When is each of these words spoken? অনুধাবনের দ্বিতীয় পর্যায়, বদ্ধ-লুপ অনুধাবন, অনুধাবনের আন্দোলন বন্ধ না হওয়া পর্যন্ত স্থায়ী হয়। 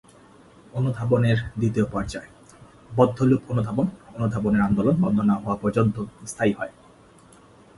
অনুধাবনের 0.73 1.37
দ্বিতীয় 1.59 1.85
পর্যায়, 1.85 2.29
বদ্ধ-লুপ 2.91 3.41
অনুধাবন, 3.49 3.87
অনুধাবনের 4.15 4.61
আন্দোলন 4.61 4.95
বন্ধ 5.01 5.17
না 5.21 5.35
হওয়া 5.35 5.57
পর্যন্ত 5.57 5.95
স্থায়ী 6.25 6.53
হয়। 6.53 6.73